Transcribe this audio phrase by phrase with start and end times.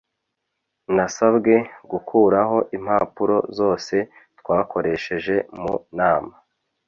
[0.95, 1.53] nasabwe
[1.91, 3.95] gukuraho impapuro zose
[4.39, 6.33] twakoresheje mu nama